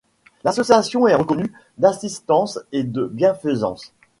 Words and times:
L'association 0.43 1.05
est 1.07 1.13
reconnue 1.13 1.53
d'Assistance 1.77 2.57
et 2.71 2.83
de 2.83 3.05
Bienfaisance. 3.05 3.93